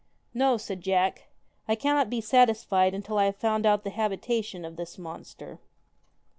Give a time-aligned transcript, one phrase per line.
[0.21, 1.27] * No,' said Jack,'
[1.69, 5.59] I cannot be satisfied until I have found out the habitation of this monster.'